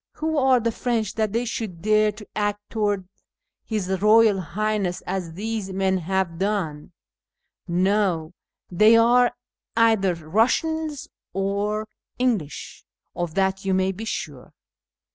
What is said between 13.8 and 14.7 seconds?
he sure."